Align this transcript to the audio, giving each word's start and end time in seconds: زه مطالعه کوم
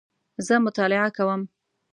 زه 0.45 0.55
مطالعه 0.65 1.09
کوم 1.17 1.41